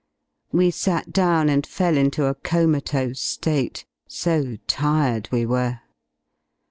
We 0.51 0.71
sat 0.71 1.13
down 1.13 1.47
and 1.47 1.63
fell 1.63 1.95
into 1.95 2.25
a 2.25 2.33
comatose 2.33 3.37
^te, 3.37 3.85
so 4.07 4.57
tired 4.65 5.29
we 5.31 5.45
were. 5.45 5.81